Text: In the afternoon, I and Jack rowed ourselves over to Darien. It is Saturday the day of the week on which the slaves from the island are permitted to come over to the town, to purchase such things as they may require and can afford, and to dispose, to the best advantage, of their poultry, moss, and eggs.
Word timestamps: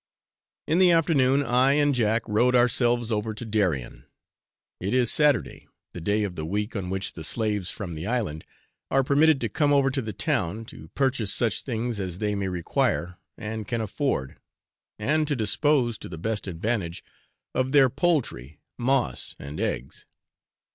In 0.67 0.79
the 0.79 0.89
afternoon, 0.89 1.43
I 1.43 1.73
and 1.73 1.93
Jack 1.93 2.23
rowed 2.27 2.55
ourselves 2.55 3.11
over 3.11 3.35
to 3.35 3.45
Darien. 3.45 4.05
It 4.79 4.95
is 4.95 5.11
Saturday 5.11 5.67
the 5.93 6.01
day 6.01 6.23
of 6.23 6.35
the 6.35 6.43
week 6.43 6.75
on 6.75 6.89
which 6.89 7.13
the 7.13 7.23
slaves 7.23 7.69
from 7.69 7.93
the 7.93 8.07
island 8.07 8.43
are 8.89 9.03
permitted 9.03 9.39
to 9.41 9.47
come 9.47 9.71
over 9.71 9.91
to 9.91 10.01
the 10.01 10.11
town, 10.11 10.65
to 10.65 10.87
purchase 10.95 11.31
such 11.31 11.61
things 11.61 11.99
as 11.99 12.17
they 12.17 12.33
may 12.33 12.47
require 12.47 13.19
and 13.37 13.67
can 13.67 13.79
afford, 13.79 14.37
and 14.97 15.27
to 15.27 15.35
dispose, 15.35 15.99
to 15.99 16.09
the 16.09 16.17
best 16.17 16.47
advantage, 16.47 17.03
of 17.53 17.71
their 17.71 17.87
poultry, 17.87 18.59
moss, 18.79 19.35
and 19.37 19.59
eggs. 19.59 20.07